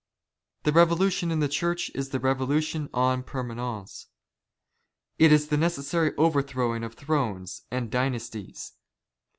The 0.63 0.71
Revolution 0.71 1.29
in 1.29 1.41
the 1.41 1.47
Church 1.47 1.91
is 1.93 2.09
the 2.09 2.17
^^ 2.19 2.21
'ReYoliition 2.23 2.85
en 2.97 3.21
jyermanence. 3.21 4.07
It 5.19 5.31
is 5.31 5.49
the 5.49 5.57
necessary 5.57 6.15
overthrowing" 6.17 6.83
of 6.83 6.95
thrones 6.95 7.67
and 7.69 7.91
dynasties. 7.91 8.73